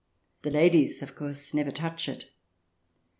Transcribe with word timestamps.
The 0.41 0.49
ladies, 0.49 1.03
of 1.03 1.13
course, 1.15 1.53
never 1.53 1.69
touch 1.69 2.09
it. 2.09 2.25